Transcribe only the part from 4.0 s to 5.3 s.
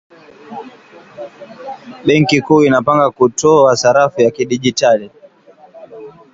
ya kidigitali